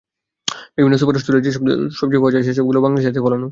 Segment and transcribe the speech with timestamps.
[0.75, 3.47] বিভিন্ন সুপার স্টোরে যেসব দেশি সবজি পাওয়া যায়, সেগুলোও বাংলাদেশিদের হাতে ফলানো।